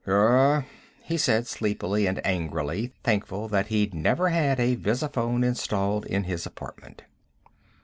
[0.03, 0.65] "Gur?"
[1.03, 6.47] he said, sleepily and angrily, thankful that he'd never had a visiphone installed in his
[6.47, 7.03] apartment.